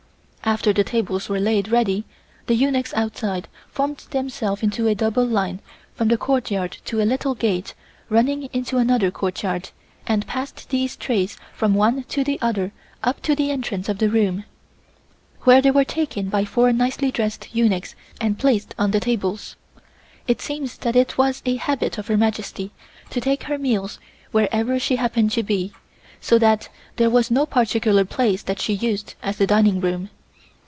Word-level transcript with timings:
After 0.43 0.73
the 0.73 0.83
tables 0.83 1.29
were 1.29 1.39
laid 1.39 1.69
ready, 1.69 2.03
the 2.47 2.55
eunuchs 2.55 2.93
outside 2.93 3.47
formed 3.69 3.99
themselves 4.09 4.61
into 4.63 4.87
a 4.87 4.95
double 4.95 5.23
line 5.23 5.61
from 5.95 6.09
the 6.09 6.17
courtyard 6.17 6.77
to 6.85 6.99
a 6.99 7.03
little 7.05 7.35
gate 7.35 7.73
running 8.09 8.49
into 8.51 8.77
another 8.77 9.11
courtyard 9.11 9.69
and 10.07 10.27
passed 10.27 10.69
these 10.69 10.97
trays 10.97 11.37
from 11.53 11.73
one 11.75 12.03
to 12.05 12.23
the 12.25 12.37
other 12.41 12.73
up 13.01 13.21
to 13.21 13.35
the 13.35 13.49
entrance 13.49 13.87
of 13.87 13.99
the 13.99 14.09
room, 14.09 14.43
where 15.41 15.61
they 15.61 15.71
were 15.71 15.85
taken 15.85 16.27
by 16.27 16.43
four 16.43 16.73
nicely 16.73 17.11
dressed 17.11 17.47
eunuchs 17.55 17.95
and 18.19 18.37
placed 18.39 18.75
on 18.79 18.91
the 18.91 18.99
tables. 18.99 19.55
It 20.27 20.41
seems 20.41 20.77
that 20.79 20.97
it 20.97 21.17
was 21.19 21.41
a 21.45 21.55
habit 21.55 21.97
of 21.97 22.07
Her 22.07 22.17
Majesty 22.17 22.71
to 23.11 23.21
take 23.21 23.43
her 23.43 23.59
meals 23.59 23.99
wherever 24.31 24.79
she 24.79 24.97
happened 24.97 25.31
to 25.31 25.43
be, 25.43 25.71
so 26.19 26.37
that 26.39 26.67
there 26.97 27.11
was 27.11 27.31
no 27.31 27.45
particular 27.45 28.03
place 28.03 28.41
that 28.43 28.59
she 28.59 28.73
used 28.73 29.13
as 29.23 29.39
a 29.39 29.45
dining 29.47 29.79
room. 29.79 30.09